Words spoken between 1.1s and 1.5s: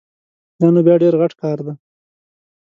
غټ